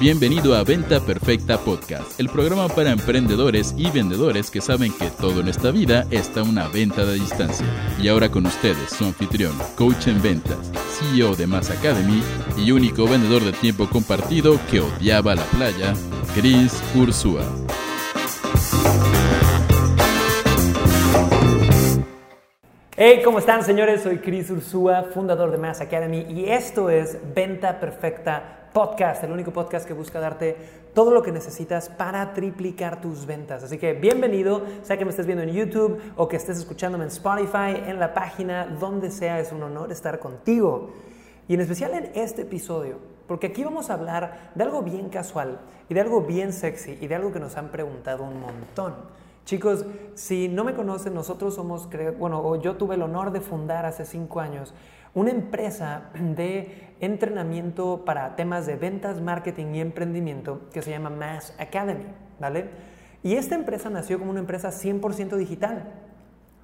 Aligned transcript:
Bienvenido 0.00 0.54
a 0.54 0.62
Venta 0.62 1.00
Perfecta 1.00 1.58
Podcast, 1.58 2.20
el 2.20 2.28
programa 2.28 2.68
para 2.68 2.92
emprendedores 2.92 3.74
y 3.76 3.90
vendedores 3.90 4.48
que 4.48 4.60
saben 4.60 4.92
que 4.96 5.10
todo 5.10 5.40
en 5.40 5.48
esta 5.48 5.72
vida 5.72 6.06
está 6.12 6.44
una 6.44 6.68
venta 6.68 7.04
de 7.04 7.14
distancia. 7.14 7.66
Y 8.00 8.06
ahora 8.06 8.30
con 8.30 8.46
ustedes, 8.46 8.90
su 8.90 9.04
anfitrión, 9.04 9.58
coach 9.76 10.06
en 10.06 10.22
ventas, 10.22 10.70
CEO 10.98 11.34
de 11.34 11.48
Mass 11.48 11.70
Academy 11.70 12.22
y 12.56 12.70
único 12.70 13.08
vendedor 13.08 13.42
de 13.42 13.52
tiempo 13.52 13.88
compartido 13.90 14.60
que 14.70 14.80
odiaba 14.80 15.34
la 15.34 15.44
playa, 15.46 15.94
Chris 16.32 16.80
Ursúa. 16.94 17.42
Hey, 23.00 23.20
¿cómo 23.24 23.38
están 23.38 23.62
señores? 23.62 24.02
Soy 24.02 24.18
Chris 24.18 24.50
Ursúa, 24.50 25.04
fundador 25.14 25.52
de 25.52 25.56
Mass 25.56 25.80
Academy 25.80 26.26
y 26.28 26.46
esto 26.46 26.90
es 26.90 27.16
Venta 27.32 27.78
Perfecta 27.78 28.70
Podcast, 28.72 29.22
el 29.22 29.30
único 29.30 29.52
podcast 29.52 29.86
que 29.86 29.94
busca 29.94 30.18
darte 30.18 30.56
todo 30.94 31.12
lo 31.12 31.22
que 31.22 31.30
necesitas 31.30 31.90
para 31.90 32.34
triplicar 32.34 33.00
tus 33.00 33.24
ventas. 33.24 33.62
Así 33.62 33.78
que 33.78 33.92
bienvenido, 33.92 34.62
sea 34.82 34.98
que 34.98 35.04
me 35.04 35.12
estés 35.12 35.26
viendo 35.26 35.44
en 35.44 35.52
YouTube 35.52 36.00
o 36.16 36.26
que 36.26 36.34
estés 36.34 36.58
escuchándome 36.58 37.04
en 37.04 37.10
Spotify, 37.10 37.84
en 37.86 38.00
la 38.00 38.12
página, 38.14 38.66
donde 38.66 39.12
sea, 39.12 39.38
es 39.38 39.52
un 39.52 39.62
honor 39.62 39.92
estar 39.92 40.18
contigo. 40.18 40.90
Y 41.46 41.54
en 41.54 41.60
especial 41.60 41.94
en 41.94 42.10
este 42.16 42.42
episodio, 42.42 42.96
porque 43.28 43.46
aquí 43.46 43.62
vamos 43.62 43.90
a 43.90 43.94
hablar 43.94 44.50
de 44.56 44.64
algo 44.64 44.82
bien 44.82 45.08
casual 45.08 45.60
y 45.88 45.94
de 45.94 46.00
algo 46.00 46.22
bien 46.22 46.52
sexy 46.52 46.98
y 47.00 47.06
de 47.06 47.14
algo 47.14 47.30
que 47.30 47.38
nos 47.38 47.56
han 47.56 47.68
preguntado 47.68 48.24
un 48.24 48.40
montón. 48.40 48.94
Chicos, 49.48 49.86
si 50.12 50.46
no 50.46 50.62
me 50.62 50.74
conocen, 50.74 51.14
nosotros 51.14 51.54
somos, 51.54 51.88
bueno, 52.18 52.60
yo 52.60 52.76
tuve 52.76 52.96
el 52.96 53.02
honor 53.02 53.32
de 53.32 53.40
fundar 53.40 53.86
hace 53.86 54.04
cinco 54.04 54.40
años 54.40 54.74
una 55.14 55.30
empresa 55.30 56.10
de 56.12 56.92
entrenamiento 57.00 58.04
para 58.04 58.36
temas 58.36 58.66
de 58.66 58.76
ventas, 58.76 59.22
marketing 59.22 59.72
y 59.72 59.80
emprendimiento 59.80 60.68
que 60.70 60.82
se 60.82 60.90
llama 60.90 61.08
Mass 61.08 61.54
Academy, 61.58 62.04
¿vale? 62.38 62.68
Y 63.22 63.36
esta 63.36 63.54
empresa 63.54 63.88
nació 63.88 64.18
como 64.18 64.32
una 64.32 64.40
empresa 64.40 64.68
100% 64.68 65.36
digital. 65.36 65.94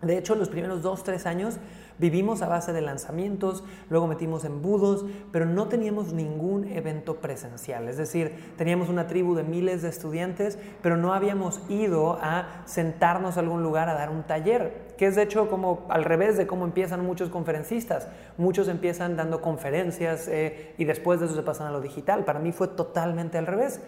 De 0.05 0.19
hecho, 0.19 0.35
los 0.35 0.49
primeros 0.49 0.83
dos, 0.83 1.03
tres 1.03 1.27
años 1.27 1.59
vivimos 1.99 2.43
a 2.43 2.49
base 2.49 2.73
de 2.73 2.81
lanzamientos, 2.81 3.63
luego 3.89 4.07
metimos 4.07 4.45
embudos, 4.45 5.05
pero 5.31 5.47
no 5.47 5.69
teníamos 5.69 6.13
ningún 6.13 6.65
evento 6.65 7.17
presencial. 7.17 7.89
Es 7.89 7.97
decir, 7.97 8.55
teníamos 8.57 8.89
una 8.89 9.07
tribu 9.07 9.35
de 9.35 9.45
miles 9.45 9.83
de 9.83 9.89
estudiantes, 9.89 10.59
pero 10.83 10.97
no 10.97 11.15
habíamos 11.15 11.61
ido 11.69 12.19
a 12.21 12.63
sentarnos 12.67 13.37
a 13.37 13.41
algún 13.41 13.63
lugar 13.63 13.89
a 13.89 13.95
dar 13.95 14.11
un 14.11 14.25
taller, 14.25 14.95
que 14.99 15.07
es 15.07 15.17
de 15.17 15.23
hecho 15.23 15.49
como 15.49 15.87
al 15.89 16.05
revés 16.05 16.37
de 16.37 16.47
cómo 16.47 16.65
empiezan 16.65 17.05
muchos 17.05 17.31
conferencistas. 17.31 18.09
Muchos 18.37 18.69
empiezan 18.69 19.17
dando 19.17 19.41
conferencias 19.41 20.29
eh, 20.29 20.75
y 20.79 20.85
después 20.85 21.21
de 21.21 21.27
eso 21.27 21.35
se 21.35 21.43
pasan 21.43 21.69
a 21.69 21.71
lo 21.71 21.81
digital. 21.81 22.25
Para 22.25 22.41
mí 22.41 22.53
fue 22.53 22.69
totalmente 22.69 23.39
al 23.39 23.47
revés. 23.47 23.81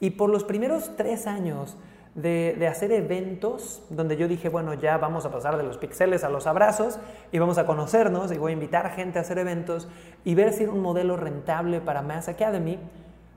Y 0.00 0.10
por 0.10 0.30
los 0.30 0.44
primeros 0.44 0.92
tres 0.96 1.26
años, 1.26 1.76
de, 2.18 2.66
hacer 2.66 2.90
eventos 2.90 3.82
donde 3.90 4.16
yo 4.16 4.26
dije, 4.26 4.48
bueno, 4.48 4.74
ya 4.74 4.98
vamos 4.98 5.24
a 5.24 5.30
pasar 5.30 5.56
de 5.56 5.62
los 5.62 5.78
pixeles 5.78 6.24
a 6.24 6.28
los 6.28 6.48
abrazos 6.48 6.98
y 7.30 7.38
vamos 7.38 7.58
a 7.58 7.66
conocernos 7.66 8.32
y 8.32 8.38
voy 8.38 8.50
a 8.50 8.54
invitar 8.54 8.90
gente 8.90 9.18
a 9.18 9.22
hacer 9.22 9.38
eventos 9.38 9.88
y 10.24 10.34
ver 10.34 10.52
si 10.52 10.64
era 10.64 10.72
un 10.72 10.80
modelo 10.80 11.16
rentable 11.16 11.80
para 11.80 12.02
Mass 12.02 12.28
Academy. 12.28 12.78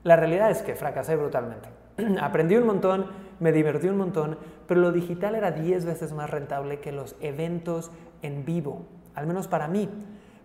La 0.02 0.16
realidad 0.16 0.50
es 0.50 0.62
que 0.62 0.74
fracasé 0.74 1.14
brutalmente. 1.14 1.68
Aprendí 2.20 2.56
un 2.56 2.66
montón, 2.66 3.06
me 3.38 3.52
divertí 3.52 3.86
un 3.86 3.98
montón, 3.98 4.36
pero 4.66 4.80
lo 4.80 4.90
digital 4.90 5.36
era 5.36 5.52
10 5.52 5.84
veces 5.84 6.12
más 6.12 6.28
rentable 6.28 6.80
que 6.80 6.90
los 6.90 7.14
eventos 7.20 7.92
en 8.22 8.44
vivo, 8.44 8.82
al 9.14 9.28
menos 9.28 9.46
para 9.46 9.68
mí. 9.68 9.88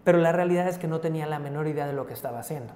Pero 0.03 0.19
la 0.19 0.31
realidad 0.31 0.67
es 0.67 0.77
que 0.77 0.87
no 0.87 0.99
tenía 0.99 1.25
la 1.25 1.39
menor 1.39 1.67
idea 1.67 1.87
de 1.87 1.93
lo 1.93 2.05
que 2.05 2.13
estaba 2.13 2.39
haciendo. 2.39 2.73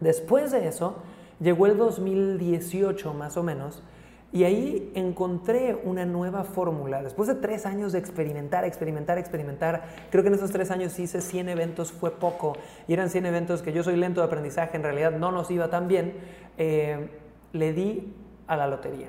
Después 0.00 0.50
de 0.50 0.66
eso, 0.66 0.96
llegó 1.38 1.66
el 1.66 1.78
2018 1.78 3.14
más 3.14 3.36
o 3.36 3.44
menos, 3.44 3.84
y 4.32 4.44
ahí 4.44 4.90
encontré 4.94 5.80
una 5.84 6.04
nueva 6.04 6.44
fórmula. 6.44 7.02
Después 7.02 7.28
de 7.28 7.36
tres 7.36 7.64
años 7.64 7.92
de 7.92 7.98
experimentar, 7.98 8.64
experimentar, 8.64 9.18
experimentar, 9.18 9.84
creo 10.10 10.22
que 10.22 10.28
en 10.28 10.34
esos 10.34 10.50
tres 10.50 10.70
años 10.70 10.98
hice 10.98 11.20
100 11.20 11.48
eventos, 11.48 11.92
fue 11.92 12.10
poco. 12.10 12.54
Y 12.88 12.92
eran 12.92 13.08
100 13.08 13.26
eventos 13.26 13.62
que 13.62 13.72
yo 13.72 13.82
soy 13.82 13.96
lento 13.96 14.20
de 14.20 14.26
aprendizaje, 14.26 14.76
en 14.76 14.82
realidad 14.82 15.12
no 15.12 15.32
nos 15.32 15.50
iba 15.50 15.70
tan 15.70 15.88
bien. 15.88 16.14
Eh, 16.58 17.08
le 17.52 17.72
di 17.72 18.14
a 18.46 18.56
la 18.56 18.66
lotería. 18.66 19.08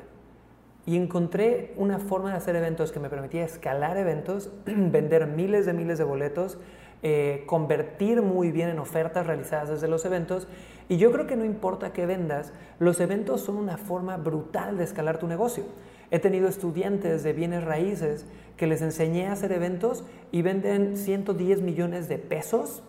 Y 0.86 0.96
encontré 0.96 1.74
una 1.76 2.00
forma 2.00 2.32
de 2.32 2.38
hacer 2.38 2.56
eventos 2.56 2.92
que 2.92 3.00
me 3.00 3.10
permitía 3.10 3.44
escalar 3.44 3.98
eventos, 3.98 4.52
vender 4.66 5.28
miles 5.28 5.66
de 5.66 5.74
miles 5.74 5.98
de 5.98 6.06
boletos, 6.06 6.58
eh, 7.04 7.44
convertir 7.46 8.22
muy 8.22 8.52
bien 8.52 8.70
en 8.70 8.80
ofertas 8.80 9.28
realizadas 9.28 9.70
desde 9.70 9.88
los 9.88 10.04
eventos. 10.06 10.48
Y 10.90 10.98
yo 10.98 11.12
creo 11.12 11.28
que 11.28 11.36
no 11.36 11.46
importa 11.46 11.94
qué 11.94 12.06
vendas, 12.06 12.54
los 12.80 13.00
eventos 13.00 13.42
son 13.42 13.58
una 13.58 13.78
forma 13.78 14.18
brutal 14.18 14.78
de 14.78 14.84
escalar 14.84 15.20
tu 15.20 15.28
negocio. 15.28 15.66
He 16.10 16.20
tenido 16.20 16.48
estudiantes 16.48 17.24
de 17.24 17.34
bienes 17.34 17.64
raíces 17.64 18.26
que 18.56 18.66
les 18.66 18.82
enseñé 18.82 19.28
a 19.28 19.34
hacer 19.34 19.52
eventos 19.52 20.06
y 20.32 20.42
venden 20.42 20.96
110 20.96 21.62
millones 21.62 22.08
de 22.08 22.18
pesos. 22.18 22.82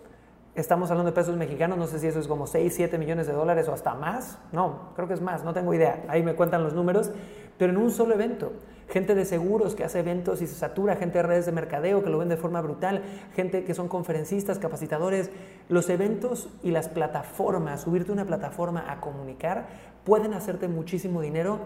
Estamos 0.55 0.91
hablando 0.91 1.11
de 1.11 1.15
pesos 1.15 1.37
mexicanos, 1.37 1.79
no 1.79 1.87
sé 1.87 1.99
si 1.99 2.07
eso 2.07 2.21
es 2.21 2.29
como 2.29 2.47
6, 2.47 2.73
7 2.75 2.97
millones 2.99 3.27
de 3.27 3.33
dólares 3.33 3.69
o 3.69 3.73
hasta 3.73 3.95
más. 3.95 4.39
No, 4.53 4.93
creo 4.95 5.09
que 5.09 5.15
es 5.15 5.21
más, 5.21 5.45
no 5.45 5.53
tengo 5.53 5.75
idea. 5.75 6.05
Ahí 6.09 6.23
me 6.23 6.35
cuentan 6.35 6.63
los 6.63 6.75
números, 6.75 7.11
pero 7.59 7.73
en 7.73 7.79
un 7.79 7.91
solo 7.91 8.15
evento 8.15 8.53
gente 8.89 9.15
de 9.15 9.25
seguros 9.25 9.75
que 9.75 9.85
hace 9.85 10.01
eventos 10.01 10.43
y 10.43 10.47
se 10.47 10.55
satura, 10.55 10.97
gente 10.97 11.19
de 11.19 11.23
redes 11.23 11.47
de 11.47 11.53
mercadeo 11.53 12.03
que 12.03 12.11
lo 12.11 12.19
ven 12.19 12.29
de 12.29 12.37
forma 12.37 12.61
brutal, 12.61 13.03
gente 13.35 13.65
que 13.65 13.75
son 13.75 13.89
conferencistas, 13.89 14.59
capacitadores. 14.59 15.31
Los 15.69 15.91
eventos 15.91 16.49
y 16.63 16.71
las 16.71 16.89
plataformas, 16.89 17.83
subirte 17.83 18.13
una 18.13 18.25
plataforma 18.25 18.91
a 18.91 19.01
comunicar, 19.01 19.67
pueden 20.05 20.35
hacerte 20.35 20.69
muchísimo 20.69 21.21
dinero 21.21 21.61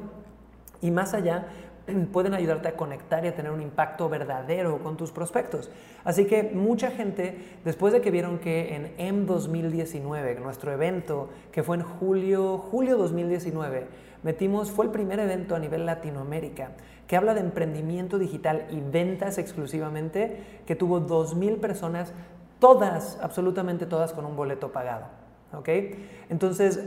y 0.80 0.90
más 0.90 1.14
allá 1.14 1.46
pueden 2.12 2.34
ayudarte 2.34 2.68
a 2.68 2.76
conectar 2.76 3.24
y 3.24 3.28
a 3.28 3.34
tener 3.34 3.52
un 3.52 3.62
impacto 3.62 4.08
verdadero 4.08 4.78
con 4.82 4.96
tus 4.96 5.12
prospectos. 5.12 5.70
Así 6.04 6.26
que 6.26 6.42
mucha 6.42 6.90
gente, 6.90 7.38
después 7.64 7.92
de 7.92 8.00
que 8.00 8.10
vieron 8.10 8.38
que 8.38 8.74
en 8.74 8.94
M 8.98 9.26
2019, 9.26 10.40
nuestro 10.40 10.72
evento 10.72 11.30
que 11.50 11.62
fue 11.62 11.76
en 11.76 11.82
julio, 11.82 12.58
julio 12.58 12.96
2019, 12.96 13.86
metimos, 14.22 14.70
fue 14.70 14.84
el 14.84 14.90
primer 14.90 15.18
evento 15.20 15.54
a 15.54 15.58
nivel 15.58 15.86
Latinoamérica 15.86 16.70
que 17.06 17.16
habla 17.16 17.34
de 17.34 17.40
emprendimiento 17.40 18.18
digital 18.18 18.66
y 18.70 18.80
ventas 18.80 19.36
exclusivamente, 19.36 20.42
que 20.64 20.76
tuvo 20.76 21.00
2.000 21.06 21.60
personas, 21.60 22.14
todas, 22.58 23.18
absolutamente 23.20 23.84
todas, 23.84 24.14
con 24.14 24.24
un 24.24 24.34
boleto 24.34 24.72
pagado. 24.72 25.04
¿ok? 25.52 25.68
Entonces, 26.30 26.80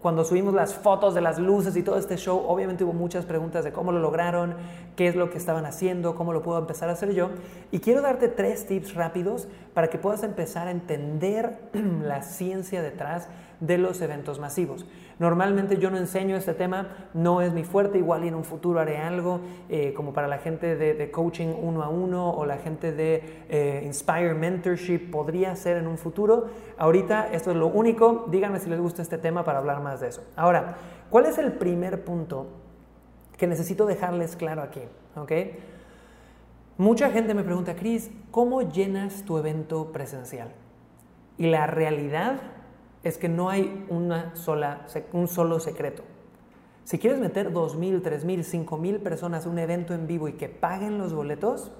cuando 0.00 0.24
subimos 0.24 0.54
las 0.54 0.74
fotos 0.74 1.14
de 1.14 1.20
las 1.20 1.38
luces 1.38 1.76
y 1.76 1.82
todo 1.82 1.98
este 1.98 2.16
show, 2.16 2.44
obviamente 2.46 2.84
hubo 2.84 2.92
muchas 2.92 3.26
preguntas 3.26 3.64
de 3.64 3.72
cómo 3.72 3.92
lo 3.92 4.00
lograron, 4.00 4.54
qué 4.96 5.08
es 5.08 5.16
lo 5.16 5.30
que 5.30 5.38
estaban 5.38 5.66
haciendo, 5.66 6.14
cómo 6.14 6.32
lo 6.32 6.42
puedo 6.42 6.58
empezar 6.58 6.88
a 6.88 6.92
hacer 6.92 7.12
yo. 7.12 7.30
Y 7.70 7.80
quiero 7.80 8.00
darte 8.00 8.28
tres 8.28 8.66
tips 8.66 8.94
rápidos 8.94 9.48
para 9.74 9.88
que 9.88 9.98
puedas 9.98 10.22
empezar 10.22 10.68
a 10.68 10.70
entender 10.70 11.58
la 12.02 12.22
ciencia 12.22 12.82
detrás 12.82 13.28
de 13.60 13.78
los 13.78 14.00
eventos 14.00 14.38
masivos. 14.38 14.86
Normalmente 15.18 15.76
yo 15.76 15.90
no 15.90 15.98
enseño 15.98 16.34
este 16.36 16.54
tema, 16.54 16.88
no 17.12 17.42
es 17.42 17.52
mi 17.52 17.62
fuerte, 17.62 17.98
igual 17.98 18.24
y 18.24 18.28
en 18.28 18.34
un 18.34 18.44
futuro 18.44 18.80
haré 18.80 18.96
algo 18.96 19.40
eh, 19.68 19.92
como 19.94 20.12
para 20.12 20.28
la 20.28 20.38
gente 20.38 20.76
de, 20.76 21.10
coaching 21.10 21.48
uno 21.60 21.82
a 21.82 21.90
uno 21.90 22.30
o 22.30 22.46
la 22.46 22.56
gente 22.56 22.92
de 22.92 23.44
eh, 23.48 23.82
Inspire 23.84 24.32
Mentorship, 24.34 25.10
podría 25.10 25.54
ser 25.56 25.76
en 25.76 25.86
un 25.86 25.98
futuro. 25.98 26.46
Ahorita 26.78 27.28
esto 27.32 27.50
es 27.50 27.56
lo 27.56 27.66
único, 27.66 28.26
díganme 28.30 28.60
si 28.60 28.70
les 28.70 28.80
gusta 28.80 29.02
este 29.02 29.18
tema 29.18 29.44
para 29.44 29.58
hablar 29.58 29.82
más 29.82 30.00
de 30.00 30.08
eso. 30.08 30.24
Ahora, 30.36 30.76
¿cuál 31.10 31.26
es 31.26 31.36
el 31.36 31.52
primer 31.52 32.02
punto 32.02 32.46
que 33.36 33.46
necesito 33.46 33.84
dejarles 33.84 34.36
claro 34.36 34.62
aquí? 34.62 34.80
Mucha 36.78 37.10
gente 37.10 37.34
me 37.34 37.42
pregunta, 37.42 37.76
Cris, 37.76 38.10
¿cómo 38.30 38.62
llenas 38.62 39.24
tu 39.24 39.36
evento 39.36 39.92
presencial? 39.92 40.48
Y 41.36 41.48
la 41.48 41.66
realidad 41.66 42.40
es 43.02 43.18
que 43.18 43.28
no 43.28 43.48
hay 43.48 43.86
una 43.88 44.34
sola, 44.36 44.86
un 45.12 45.28
solo 45.28 45.60
secreto. 45.60 46.02
Si 46.84 46.98
quieres 46.98 47.20
meter 47.20 47.52
2.000, 47.52 48.02
3.000, 48.02 48.66
5.000 48.66 48.98
personas 49.00 49.46
a 49.46 49.48
un 49.48 49.58
evento 49.58 49.94
en 49.94 50.06
vivo 50.06 50.28
y 50.28 50.32
que 50.32 50.48
paguen 50.48 50.98
los 50.98 51.14
boletos, 51.14 51.70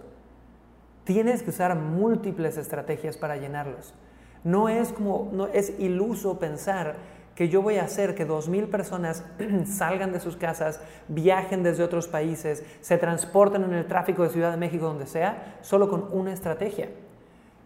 tienes 1.04 1.42
que 1.42 1.50
usar 1.50 1.74
múltiples 1.74 2.56
estrategias 2.56 3.16
para 3.16 3.36
llenarlos. 3.36 3.94
No 4.44 4.68
es 4.68 4.92
como, 4.92 5.28
no, 5.32 5.48
es 5.48 5.78
iluso 5.78 6.38
pensar 6.38 6.96
que 7.34 7.48
yo 7.48 7.62
voy 7.62 7.76
a 7.76 7.84
hacer 7.84 8.14
que 8.14 8.26
2.000 8.26 8.68
personas 8.68 9.24
salgan 9.66 10.12
de 10.12 10.20
sus 10.20 10.36
casas, 10.36 10.80
viajen 11.08 11.62
desde 11.62 11.82
otros 11.82 12.06
países, 12.06 12.64
se 12.80 12.98
transporten 12.98 13.64
en 13.64 13.72
el 13.72 13.86
tráfico 13.86 14.22
de 14.22 14.30
Ciudad 14.30 14.50
de 14.50 14.56
México, 14.56 14.86
donde 14.86 15.06
sea, 15.06 15.58
solo 15.62 15.88
con 15.88 16.08
una 16.12 16.32
estrategia. 16.32 16.90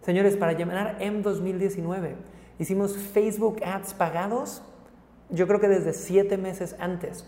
Señores, 0.02 0.36
para 0.36 0.52
llenar 0.52 0.96
M 1.00 1.22
2019, 1.22 2.14
Hicimos 2.58 2.96
Facebook 2.96 3.62
Ads 3.64 3.94
pagados, 3.94 4.62
yo 5.30 5.46
creo 5.46 5.60
que 5.60 5.68
desde 5.68 5.92
siete 5.92 6.38
meses 6.38 6.76
antes. 6.78 7.26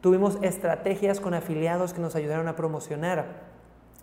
Tuvimos 0.00 0.38
estrategias 0.42 1.20
con 1.20 1.34
afiliados 1.34 1.92
que 1.92 2.00
nos 2.00 2.16
ayudaron 2.16 2.48
a 2.48 2.56
promocionar. 2.56 3.52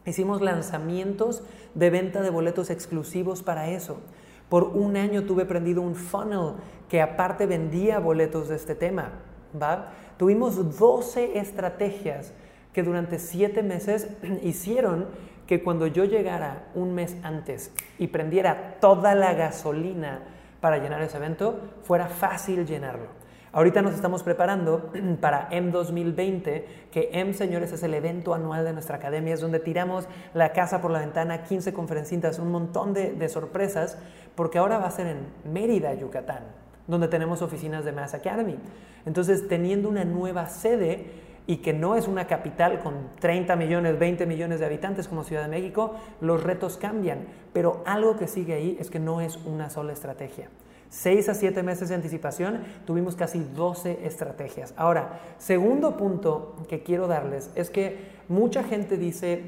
Hicimos 0.05 0.41
lanzamientos 0.41 1.43
de 1.75 1.89
venta 1.89 2.21
de 2.21 2.29
boletos 2.29 2.69
exclusivos 2.69 3.43
para 3.43 3.69
eso. 3.69 3.99
Por 4.47 4.63
un 4.63 4.95
año 4.95 5.23
tuve 5.23 5.45
prendido 5.45 5.81
un 5.81 5.95
funnel 5.95 6.53
que 6.87 7.01
aparte 7.01 7.45
vendía 7.45 7.99
boletos 7.99 8.49
de 8.49 8.55
este 8.55 8.75
tema. 8.75 9.11
¿va? 9.59 9.91
Tuvimos 10.17 10.79
12 10.79 11.37
estrategias 11.37 12.33
que 12.73 12.83
durante 12.83 13.19
7 13.19 13.63
meses 13.63 14.07
hicieron 14.43 15.07
que 15.47 15.63
cuando 15.63 15.87
yo 15.87 16.05
llegara 16.05 16.69
un 16.75 16.93
mes 16.93 17.17
antes 17.23 17.71
y 17.97 18.07
prendiera 18.07 18.77
toda 18.79 19.15
la 19.15 19.33
gasolina 19.33 20.21
para 20.61 20.77
llenar 20.77 21.01
ese 21.01 21.17
evento, 21.17 21.59
fuera 21.83 22.07
fácil 22.07 22.65
llenarlo. 22.65 23.19
Ahorita 23.51 23.81
nos 23.81 23.95
estamos 23.95 24.21
preparando 24.21 24.91
para 25.21 25.47
M 25.51 25.71
2020, 25.71 26.87
que 26.91 27.09
M, 27.13 27.33
señores, 27.33 27.71
es 27.71 27.81
el 27.81 27.93
evento 27.93 28.33
anual 28.33 28.63
de 28.63 28.73
nuestra 28.73 28.97
academia, 28.97 29.33
es 29.33 29.41
donde 29.41 29.59
tiramos 29.59 30.07
la 30.33 30.53
casa 30.53 30.81
por 30.81 30.91
la 30.91 30.99
ventana, 30.99 31.43
15 31.43 31.73
conferencistas, 31.73 32.37
un 32.37 32.51
montón 32.51 32.93
de, 32.93 33.29
sorpresas, 33.29 33.97
porque 34.35 34.59
ahora 34.59 34.77
va 34.77 34.87
a 34.87 34.91
ser 34.91 35.07
en 35.07 35.51
Mérida, 35.51 35.93
Yucatán, 35.95 36.43
donde 36.87 37.07
tenemos 37.07 37.41
oficinas 37.41 37.85
de 37.85 37.91
Mass 37.91 38.13
Academy. 38.13 38.57
Entonces, 39.05 39.47
teniendo 39.47 39.89
una 39.89 40.05
nueva 40.05 40.47
sede 40.47 41.28
y 41.49 41.57
que 41.57 41.73
no 41.73 41.95
es 41.95 42.07
una 42.07 42.27
capital 42.27 42.77
con 42.77 43.09
30 43.19 43.55
millones, 43.55 43.97
20 43.97 44.27
millones 44.27 44.59
de 44.59 44.67
habitantes 44.67 45.07
como 45.07 45.23
Ciudad 45.23 45.41
de 45.41 45.47
México, 45.47 45.95
los 46.21 46.43
retos 46.43 46.77
cambian. 46.77 47.25
Pero 47.53 47.81
algo 47.87 48.17
que 48.17 48.27
sigue 48.27 48.53
ahí 48.53 48.77
es 48.79 48.91
que 48.91 48.99
no 48.99 49.19
es 49.19 49.37
una 49.37 49.71
sola 49.71 49.93
estrategia. 49.93 50.47
6 50.89 51.27
a 51.27 51.33
7 51.33 51.63
meses 51.63 51.89
de 51.89 51.95
anticipación, 51.95 52.61
tuvimos 52.85 53.15
casi 53.15 53.39
12 53.39 54.05
estrategias. 54.05 54.75
Ahora, 54.77 55.21
segundo 55.39 55.97
punto 55.97 56.55
que 56.69 56.83
quiero 56.83 57.07
darles 57.07 57.49
es 57.55 57.71
que 57.71 57.97
mucha 58.27 58.63
gente 58.63 58.95
dice, 58.97 59.41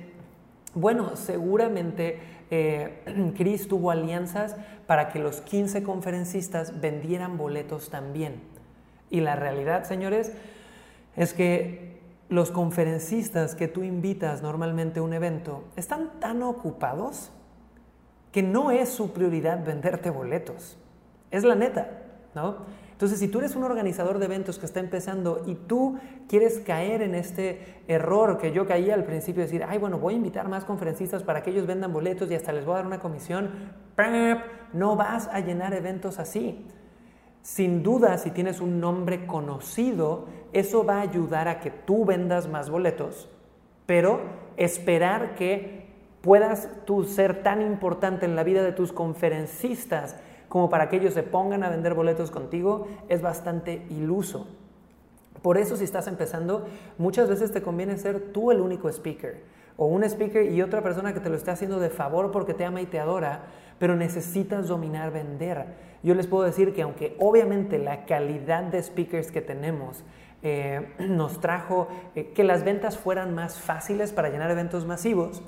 bueno, 0.74 1.16
seguramente 1.16 2.18
eh, 2.50 3.34
Chris 3.38 3.68
tuvo 3.68 3.92
alianzas 3.92 4.56
para 4.88 5.10
que 5.10 5.20
los 5.20 5.42
15 5.42 5.84
conferencistas 5.84 6.82
vendieran 6.82 7.38
boletos 7.38 7.92
también. 7.92 8.42
Y 9.12 9.20
la 9.20 9.36
realidad, 9.36 9.84
señores, 9.84 10.32
es 11.16 11.34
que 11.34 11.91
los 12.32 12.50
conferencistas 12.50 13.56
que 13.56 13.68
tú 13.68 13.84
invitas 13.84 14.42
normalmente 14.42 15.02
a 15.02 15.04
un 15.04 15.12
evento 15.12 15.66
están 15.76 16.18
tan 16.22 16.42
ocupados 16.44 17.30
que 18.32 18.42
no 18.42 18.72
es 18.72 18.88
su 18.88 19.12
prioridad 19.12 19.66
venderte 19.66 20.10
boletos. 20.10 20.78
Es 21.30 21.44
la 21.44 21.56
neta, 21.56 21.90
¿no? 22.34 22.60
Entonces, 22.94 23.20
si 23.20 23.28
tú 23.28 23.40
eres 23.40 23.58
un 23.58 23.64
organizador 23.64 24.18
de 24.18 24.26
eventos 24.26 24.60
que 24.60 24.66
está 24.66 24.80
empezando 24.80 25.44
y 25.46 25.56
tú 25.56 26.00
quieres 26.30 26.60
caer 26.60 27.02
en 27.02 27.16
este 27.16 27.82
error 27.90 28.38
que 28.38 28.54
yo 28.54 28.66
caía 28.66 28.94
al 28.94 29.04
principio, 29.04 29.44
decir, 29.44 29.66
ay, 29.68 29.78
bueno, 29.78 30.00
voy 30.00 30.14
a 30.14 30.18
invitar 30.18 30.48
más 30.48 30.64
conferencistas 30.64 31.24
para 31.24 31.44
que 31.44 31.50
ellos 31.50 31.68
vendan 31.68 31.92
boletos 31.92 32.32
y 32.32 32.36
hasta 32.36 32.54
les 32.54 32.64
voy 32.64 32.76
a 32.76 32.78
dar 32.78 32.86
una 32.88 33.00
comisión, 33.00 33.50
no 34.72 34.96
vas 34.96 35.28
a 35.28 35.42
llenar 35.42 35.74
eventos 35.74 36.18
así. 36.18 36.66
Sin 37.42 37.82
duda, 37.82 38.18
si 38.18 38.32
tienes 38.32 38.62
un 38.62 38.80
nombre 38.80 39.26
conocido, 39.26 40.26
eso 40.54 40.86
va 40.86 40.98
a 40.98 41.02
ayudar 41.02 41.48
a 41.48 41.60
que 41.60 41.72
tú 41.72 42.06
vendas 42.06 42.48
más 42.48 42.70
boletos, 42.70 43.30
pero 43.86 44.22
esperar 44.58 45.34
que 45.36 45.88
puedas 46.22 46.70
tú 46.86 47.04
ser 47.04 47.42
tan 47.42 47.62
importante 47.62 48.26
en 48.26 48.36
la 48.36 48.44
vida 48.44 48.64
de 48.64 48.74
tus 48.74 48.94
conferencistas 48.94 50.18
como 50.50 50.70
para 50.70 50.90
que 50.90 50.98
ellos 50.98 51.14
se 51.14 51.24
pongan 51.24 51.64
a 51.64 51.70
vender 51.70 51.94
boletos 51.94 52.30
contigo 52.30 52.88
es 53.10 53.22
bastante 53.22 53.86
iluso. 53.90 54.48
Por 55.42 55.58
eso 55.58 55.76
si 55.78 55.86
estás 55.86 56.08
empezando, 56.08 56.68
muchas 57.00 57.28
veces 57.28 57.52
te 57.52 57.64
conviene 57.64 57.98
ser 57.98 58.32
tú 58.32 58.52
el 58.52 58.62
único 58.62 58.88
speaker 58.90 59.42
o 59.82 59.86
un 59.88 60.04
speaker 60.04 60.52
y 60.52 60.62
otra 60.62 60.84
persona 60.84 61.12
que 61.12 61.20
te 61.20 61.28
lo 61.28 61.36
esté 61.36 61.50
haciendo 61.50 61.80
de 61.80 61.90
favor 61.90 62.30
porque 62.30 62.54
te 62.54 62.64
ama 62.64 62.84
y 62.84 62.86
te 62.86 63.00
adora, 63.00 63.46
pero 63.80 63.96
necesitas 63.96 64.68
dominar 64.68 65.12
vender. 65.12 65.66
Yo 66.04 66.14
les 66.14 66.28
puedo 66.28 66.44
decir 66.44 66.72
que 66.76 66.84
aunque 66.84 67.16
obviamente 67.18 67.80
la 67.80 68.06
calidad 68.06 68.62
de 68.62 68.84
speakers 68.84 69.32
que 69.32 69.42
tenemos 69.42 70.04
eh, 70.44 70.94
nos 71.00 71.42
trajo 71.42 71.88
eh, 72.14 72.32
que 72.36 72.44
las 72.44 72.64
ventas 72.64 73.00
fueran 73.00 73.34
más 73.34 73.60
fáciles 73.60 74.12
para 74.12 74.30
llenar 74.30 74.52
eventos 74.52 74.86
masivos, 74.86 75.42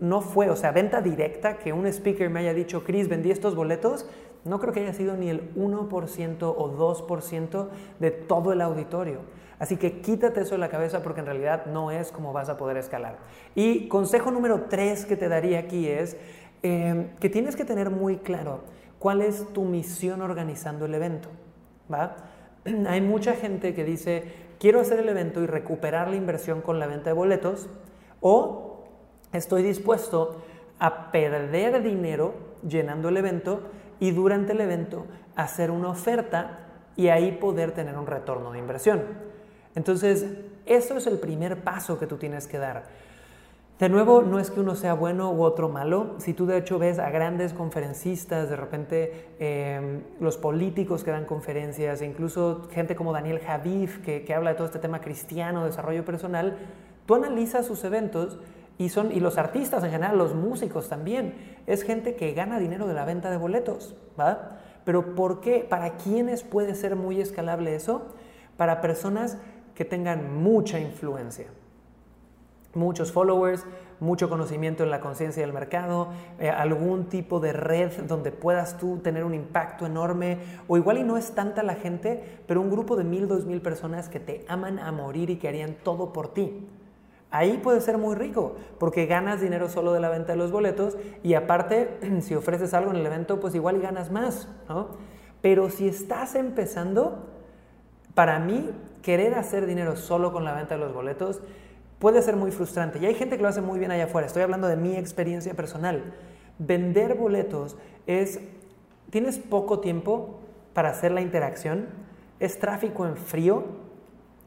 no 0.00 0.22
fue, 0.22 0.50
o 0.50 0.56
sea, 0.56 0.72
venta 0.72 1.00
directa, 1.00 1.58
que 1.58 1.72
un 1.72 1.86
speaker 1.86 2.30
me 2.30 2.40
haya 2.40 2.54
dicho, 2.54 2.82
Chris, 2.82 3.08
vendí 3.08 3.30
estos 3.30 3.54
boletos, 3.54 4.08
no 4.44 4.58
creo 4.58 4.72
que 4.72 4.80
haya 4.80 4.92
sido 4.92 5.16
ni 5.16 5.28
el 5.28 5.54
1% 5.54 6.42
o 6.42 7.06
2% 7.08 7.68
de 8.00 8.10
todo 8.10 8.52
el 8.52 8.60
auditorio. 8.60 9.20
Así 9.58 9.76
que 9.76 10.00
quítate 10.00 10.40
eso 10.40 10.56
de 10.56 10.58
la 10.58 10.68
cabeza 10.68 11.02
porque 11.02 11.20
en 11.20 11.26
realidad 11.26 11.66
no 11.66 11.92
es 11.92 12.10
como 12.10 12.32
vas 12.32 12.48
a 12.48 12.56
poder 12.56 12.76
escalar. 12.76 13.18
Y 13.54 13.86
consejo 13.86 14.32
número 14.32 14.62
3 14.68 15.06
que 15.06 15.16
te 15.16 15.28
daría 15.28 15.60
aquí 15.60 15.86
es 15.86 16.16
em, 16.64 17.10
que 17.20 17.28
tienes 17.28 17.54
que 17.54 17.64
tener 17.64 17.90
muy 17.90 18.16
claro 18.16 18.60
cuál 18.98 19.22
es 19.22 19.46
tu 19.52 19.64
misión 19.64 20.20
organizando 20.20 20.86
el 20.86 20.94
evento. 20.94 21.28
Hay 22.88 23.00
mucha 23.00 23.34
gente 23.34 23.74
que 23.74 23.84
dice, 23.84 24.24
quiero 24.58 24.80
hacer 24.80 24.98
el 24.98 25.08
evento 25.08 25.40
y 25.42 25.46
recuperar 25.46 26.08
la 26.08 26.16
inversión 26.16 26.60
con 26.60 26.80
la 26.80 26.88
venta 26.88 27.10
de 27.10 27.14
boletos 27.14 27.68
o 28.20 28.84
estoy 29.32 29.62
dispuesto 29.62 30.42
a 30.78 31.12
perder 31.12 31.82
dinero 31.82 32.34
llenando 32.66 33.08
el 33.08 33.16
evento 33.16 33.62
y 34.02 34.10
durante 34.10 34.50
el 34.50 34.60
evento 34.60 35.06
hacer 35.36 35.70
una 35.70 35.88
oferta 35.88 36.58
y 36.96 37.06
ahí 37.06 37.30
poder 37.30 37.70
tener 37.70 37.96
un 37.96 38.08
retorno 38.08 38.50
de 38.50 38.58
inversión. 38.58 39.00
Entonces, 39.76 40.26
eso 40.66 40.96
es 40.96 41.06
el 41.06 41.20
primer 41.20 41.62
paso 41.62 42.00
que 42.00 42.08
tú 42.08 42.16
tienes 42.16 42.48
que 42.48 42.58
dar. 42.58 42.82
De 43.78 43.88
nuevo, 43.88 44.22
no 44.22 44.40
es 44.40 44.50
que 44.50 44.58
uno 44.58 44.74
sea 44.74 44.94
bueno 44.94 45.30
u 45.30 45.44
otro 45.44 45.68
malo. 45.68 46.16
Si 46.18 46.34
tú 46.34 46.46
de 46.46 46.58
hecho 46.58 46.80
ves 46.80 46.98
a 46.98 47.10
grandes 47.10 47.52
conferencistas, 47.52 48.50
de 48.50 48.56
repente 48.56 49.28
em, 49.38 50.02
los 50.18 50.36
políticos 50.36 51.04
que 51.04 51.12
dan 51.12 51.24
conferencias, 51.24 52.02
e 52.02 52.06
incluso 52.06 52.68
gente 52.72 52.96
como 52.96 53.12
Daniel 53.12 53.38
Javif, 53.38 53.98
que, 54.04 54.24
que 54.24 54.34
habla 54.34 54.50
de 54.50 54.56
todo 54.56 54.66
este 54.66 54.80
tema 54.80 55.00
cristiano, 55.00 55.64
desarrollo 55.64 56.04
personal, 56.04 56.58
tú 57.06 57.14
analizas 57.14 57.66
sus 57.66 57.84
eventos 57.84 58.40
y, 58.78 58.88
son, 58.88 59.12
y 59.12 59.20
los 59.20 59.38
artistas 59.38 59.84
en 59.84 59.90
general, 59.90 60.18
los 60.18 60.34
músicos 60.34 60.88
también, 60.88 61.34
es 61.66 61.82
gente 61.82 62.16
que 62.16 62.32
gana 62.32 62.58
dinero 62.58 62.86
de 62.86 62.94
la 62.94 63.04
venta 63.04 63.30
de 63.30 63.36
boletos, 63.36 63.94
¿va? 64.18 64.58
Pero 64.84 65.14
¿por 65.14 65.40
qué? 65.40 65.66
¿Para 65.68 65.96
quiénes 65.96 66.42
puede 66.42 66.74
ser 66.74 66.96
muy 66.96 67.20
escalable 67.20 67.74
eso? 67.74 68.02
Para 68.56 68.80
personas 68.80 69.38
que 69.74 69.84
tengan 69.84 70.42
mucha 70.42 70.80
influencia, 70.80 71.46
muchos 72.74 73.12
followers, 73.12 73.64
mucho 74.00 74.28
conocimiento 74.28 74.82
en 74.82 74.90
la 74.90 75.00
conciencia 75.00 75.42
del 75.42 75.52
mercado, 75.52 76.08
eh, 76.40 76.50
algún 76.50 77.04
tipo 77.04 77.38
de 77.38 77.52
red 77.52 77.92
donde 78.08 78.32
puedas 78.32 78.76
tú 78.76 78.98
tener 78.98 79.22
un 79.22 79.34
impacto 79.34 79.86
enorme, 79.86 80.38
o 80.66 80.76
igual 80.76 80.98
y 80.98 81.04
no 81.04 81.16
es 81.16 81.32
tanta 81.34 81.62
la 81.62 81.76
gente, 81.76 82.40
pero 82.48 82.60
un 82.60 82.70
grupo 82.70 82.96
de 82.96 83.04
mil, 83.04 83.28
dos 83.28 83.46
mil 83.46 83.60
personas 83.60 84.08
que 84.08 84.18
te 84.18 84.44
aman 84.48 84.80
a 84.80 84.90
morir 84.90 85.30
y 85.30 85.36
que 85.36 85.46
harían 85.48 85.76
todo 85.84 86.12
por 86.12 86.34
ti. 86.34 86.66
Ahí 87.32 87.56
puede 87.56 87.80
ser 87.80 87.96
muy 87.96 88.14
rico 88.14 88.56
porque 88.78 89.06
ganas 89.06 89.40
dinero 89.40 89.70
solo 89.70 89.94
de 89.94 90.00
la 90.00 90.10
venta 90.10 90.32
de 90.32 90.38
los 90.38 90.52
boletos 90.52 90.98
y 91.22 91.32
aparte 91.32 91.98
si 92.20 92.34
ofreces 92.34 92.74
algo 92.74 92.90
en 92.90 92.98
el 92.98 93.06
evento 93.06 93.40
pues 93.40 93.54
igual 93.54 93.80
ganas 93.80 94.12
más, 94.12 94.48
¿no? 94.68 94.88
Pero 95.40 95.70
si 95.70 95.88
estás 95.88 96.34
empezando, 96.34 97.26
para 98.14 98.38
mí 98.38 98.70
querer 99.00 99.34
hacer 99.34 99.66
dinero 99.66 99.96
solo 99.96 100.30
con 100.30 100.44
la 100.44 100.52
venta 100.52 100.74
de 100.74 100.80
los 100.82 100.92
boletos 100.92 101.40
puede 101.98 102.20
ser 102.20 102.36
muy 102.36 102.50
frustrante 102.50 102.98
y 102.98 103.06
hay 103.06 103.14
gente 103.14 103.36
que 103.38 103.42
lo 103.42 103.48
hace 103.48 103.62
muy 103.62 103.78
bien 103.78 103.90
allá 103.90 104.04
afuera. 104.04 104.26
Estoy 104.26 104.42
hablando 104.42 104.68
de 104.68 104.76
mi 104.76 104.94
experiencia 104.96 105.54
personal. 105.54 106.12
Vender 106.58 107.14
boletos 107.14 107.78
es, 108.06 108.40
tienes 109.08 109.38
poco 109.38 109.80
tiempo 109.80 110.40
para 110.74 110.90
hacer 110.90 111.12
la 111.12 111.22
interacción, 111.22 111.88
es 112.40 112.58
tráfico 112.58 113.06
en 113.06 113.16
frío 113.16 113.64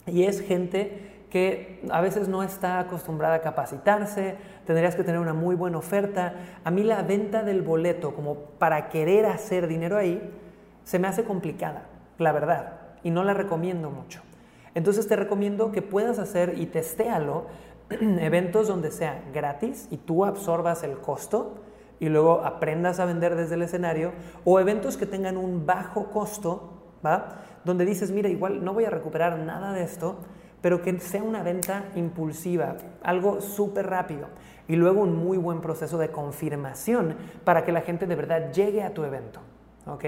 y 0.06 0.24
es 0.24 0.40
gente 0.40 1.15
que 1.36 1.82
a 1.90 2.00
veces 2.00 2.30
no 2.30 2.44
está 2.44 2.80
acostumbrada 2.80 3.36
a 3.36 3.42
capacitarse, 3.42 4.38
tendrías 4.66 4.96
que 4.96 5.04
tener 5.04 5.20
una 5.20 5.34
muy 5.34 5.54
buena 5.54 5.78
oferta. 5.78 6.34
A 6.64 6.72
mí 6.72 6.82
la 6.82 7.02
venta 7.02 7.44
del 7.44 7.62
boleto, 7.62 8.16
como 8.16 8.36
para 8.58 8.88
querer 8.88 9.26
hacer 9.26 9.68
dinero 9.68 9.98
ahí, 9.98 10.32
se 10.86 10.98
me 10.98 11.10
hace 11.10 11.26
complicada, 11.26 11.88
la 12.20 12.32
verdad, 12.32 12.80
y 13.04 13.12
no 13.12 13.26
la 13.26 13.34
recomiendo 13.34 13.90
mucho. 13.90 14.22
Entonces 14.76 15.10
te 15.10 15.18
recomiendo 15.18 15.74
que 15.74 15.82
puedas 15.82 16.20
hacer 16.20 16.58
y 16.58 16.68
testéalo 16.68 17.48
eventos 17.90 18.70
donde 18.70 18.90
sea 18.90 19.22
gratis 19.34 19.90
y 19.92 19.98
tú 19.98 20.24
absorbas 20.24 20.84
el 20.84 21.00
costo 21.00 21.56
y 22.00 22.08
luego 22.08 22.46
aprendas 22.46 23.02
a 23.02 23.06
vender 23.06 23.36
desde 23.36 23.56
el 23.56 23.64
escenario 23.64 24.14
o 24.46 24.58
eventos 24.62 24.96
que 24.96 25.06
tengan 25.06 25.36
un 25.36 25.66
bajo 25.66 26.12
costo, 26.12 26.94
¿va? 27.06 27.42
Donde 27.66 27.84
dices, 27.84 28.12
mira, 28.12 28.30
igual 28.30 28.64
no 28.64 28.74
voy 28.74 28.86
a 28.86 28.90
recuperar 28.90 29.38
nada 29.40 29.74
de 29.74 29.84
esto, 29.84 30.20
pero 30.66 30.82
que 30.82 31.00
sea 31.00 31.22
una 31.22 31.44
venta 31.44 31.92
impulsiva, 31.94 32.78
algo 33.04 33.40
súper 33.40 33.86
rápido. 33.86 34.30
Y 34.68 34.76
luego 34.78 35.02
un 35.02 35.16
muy 35.16 35.38
buen 35.38 35.62
proceso 35.62 36.00
de 36.00 36.10
confirmación 36.10 37.18
para 37.44 37.64
que 37.64 37.72
la 37.72 37.82
gente 37.82 38.08
de 38.08 38.16
verdad 38.16 38.52
llegue 38.52 38.82
a 38.82 38.92
tu 38.92 39.04
evento. 39.04 39.42
¿ok? 39.86 40.06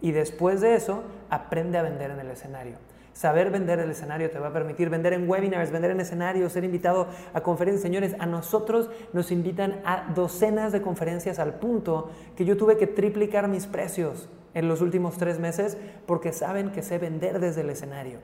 Y 0.00 0.12
después 0.12 0.62
de 0.62 0.74
eso, 0.74 1.02
aprende 1.28 1.76
a 1.76 1.82
vender 1.82 2.12
en 2.12 2.20
el 2.20 2.30
escenario. 2.30 2.76
Saber 3.12 3.50
vender 3.50 3.78
el 3.78 3.90
escenario 3.90 4.30
te 4.30 4.38
va 4.38 4.46
a 4.46 4.52
permitir 4.54 4.88
vender 4.88 5.12
en 5.12 5.28
webinars, 5.28 5.70
vender 5.70 5.90
en 5.90 6.00
escenarios, 6.00 6.50
ser 6.50 6.64
invitado 6.64 7.06
a 7.34 7.42
conferencias. 7.42 7.82
Señores, 7.82 8.16
a 8.18 8.24
nosotros 8.24 8.88
nos 9.12 9.30
invitan 9.30 9.82
a 9.84 10.10
docenas 10.14 10.72
de 10.72 10.80
conferencias 10.80 11.38
al 11.38 11.56
punto 11.56 12.08
que 12.36 12.46
yo 12.46 12.56
tuve 12.56 12.78
que 12.78 12.86
triplicar 12.86 13.48
mis 13.48 13.66
precios 13.66 14.30
en 14.54 14.66
los 14.66 14.80
últimos 14.80 15.18
tres 15.18 15.38
meses 15.38 15.76
porque 16.06 16.32
saben 16.32 16.72
que 16.72 16.80
sé 16.80 16.96
vender 16.96 17.38
desde 17.38 17.60
el 17.60 17.68
escenario. 17.68 18.20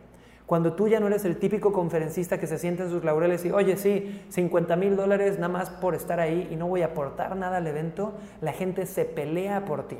Cuando 0.46 0.74
tú 0.74 0.86
ya 0.86 1.00
no 1.00 1.08
eres 1.08 1.24
el 1.24 1.38
típico 1.38 1.72
conferencista 1.72 2.38
que 2.38 2.46
se 2.46 2.58
siente 2.58 2.84
en 2.84 2.90
sus 2.90 3.04
laureles 3.04 3.44
y, 3.44 3.50
oye, 3.50 3.76
sí, 3.76 4.22
50 4.28 4.76
mil 4.76 4.94
dólares 4.94 5.38
nada 5.38 5.48
más 5.52 5.70
por 5.70 5.96
estar 5.96 6.20
ahí 6.20 6.48
y 6.52 6.56
no 6.56 6.68
voy 6.68 6.82
a 6.82 6.86
aportar 6.86 7.36
nada 7.36 7.56
al 7.56 7.66
evento, 7.66 8.12
la 8.40 8.52
gente 8.52 8.86
se 8.86 9.04
pelea 9.04 9.64
por 9.64 9.88
ti. 9.88 9.96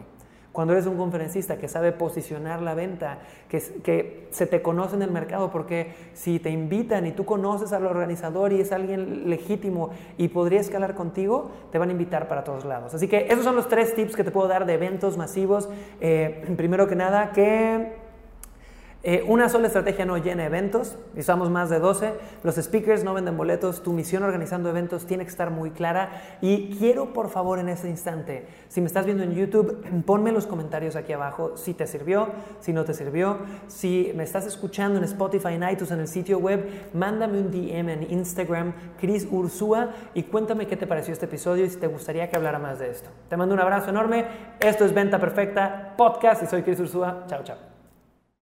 Cuando 0.53 0.73
eres 0.73 0.87
un 0.87 0.97
conferencista 0.97 1.59
que 1.59 1.69
sabe 1.69 1.93
posicionar 1.93 2.62
la 2.62 2.75
venta, 2.75 3.19
que, 3.49 3.61
que, 3.83 4.29
se 4.31 4.47
te 4.47 4.62
conoce 4.62 4.97
en 4.97 5.03
el 5.03 5.11
mercado, 5.11 5.50
porque 5.50 5.93
si 6.15 6.38
te 6.38 6.49
invitan 6.49 7.07
y 7.07 7.12
tú 7.12 7.26
conoces 7.26 7.75
al 7.75 7.85
organizador 7.85 8.55
y 8.55 8.61
es 8.62 8.73
alguien 8.73 9.29
legítimo 9.29 9.91
y 10.17 10.29
podría 10.29 10.61
escalar 10.61 10.95
contigo, 10.95 11.50
te 11.73 11.79
van 11.79 11.91
a 11.91 11.93
invitar 11.93 12.26
para 12.26 12.43
todos 12.43 12.65
lados. 12.65 12.95
Así 12.95 13.07
que 13.07 13.26
esos 13.29 13.45
son 13.45 13.55
los 13.55 13.69
tres 13.69 13.95
tips 13.95 14.17
que 14.17 14.25
te 14.25 14.31
puedo 14.31 14.49
dar 14.49 14.65
de 14.65 14.73
eventos 14.73 15.19
masivos. 15.19 15.69
Eh, 16.00 16.55
primero 16.57 16.88
que 16.88 16.97
nada, 16.97 17.33
que 17.33 18.06
eh, 19.03 19.25
una 19.29 19.49
sola 19.49 19.69
estrategia 19.69 20.05
no 20.05 20.17
llena 20.19 20.45
eventos, 20.45 20.97
estamos 21.15 21.49
más 21.49 21.71
de 21.71 21.79
12, 21.79 22.15
los 22.43 22.57
speakers 22.57 23.05
no 23.05 23.15
venden 23.15 23.37
boletos, 23.37 23.83
tu 23.83 23.93
misión 23.93 24.25
organizando 24.25 24.69
eventos 24.69 25.07
tiene 25.07 25.25
que 25.25 25.31
estar 25.31 25.50
muy 25.50 25.71
clara. 25.71 26.38
Y 26.41 26.76
quiero 26.76 27.12
por 27.12 27.31
favor 27.31 27.59
en 27.59 27.69
este 27.69 27.88
instante, 27.88 28.47
si 28.69 28.81
me 28.81 28.88
estás 28.88 29.05
viendo 29.05 29.23
en 29.23 29.33
YouTube, 29.33 29.85
ponme 30.05 30.33
los 30.33 30.47
comentarios 30.47 30.97
aquí 30.97 31.12
abajo 31.12 31.57
si 31.57 31.73
te 31.73 31.87
sirvió, 31.87 32.31
si 32.61 32.73
no 32.73 32.85
te 32.85 32.95
sirvió, 32.95 33.38
si 33.69 34.12
me 34.17 34.25
estás 34.25 34.45
escuchando 34.45 34.99
en 34.99 35.05
Spotify, 35.05 35.55
en 35.55 35.62
iTunes, 35.69 35.93
en 35.93 36.00
el 36.00 36.09
sitio 36.09 36.38
web, 36.38 36.91
mándame 36.93 37.38
un 37.38 37.50
DM 37.50 37.88
en 37.91 38.11
Instagram, 38.11 38.73
Chris 38.99 39.29
Ursúa, 39.31 39.91
y 40.15 40.25
cuéntame 40.25 40.67
qué 40.67 40.76
te 40.76 40.87
pareció 40.87 41.12
este 41.12 41.26
episodio 41.26 41.65
y 41.65 41.71
si 41.71 41.76
te 41.76 41.87
gustaría 41.87 42.29
que 42.29 42.37
hablara 42.37 42.59
más 42.59 42.81
de 42.81 42.91
esto. 42.91 43.09
Te 43.29 43.37
mando 43.37 43.55
un 43.55 43.61
abrazo 43.61 43.91
enorme, 43.91 44.26
esto 44.59 44.85
es 44.85 44.93
Venta 44.93 45.19
Perfecta 45.19 45.95
Podcast 45.97 46.43
y 46.43 46.47
soy 46.47 46.62
Chris 46.62 46.81
Ursúa, 46.81 47.25
chao 47.29 47.45
chao. 47.45 47.75